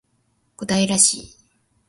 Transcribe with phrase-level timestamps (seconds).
[0.57, 1.37] 小平市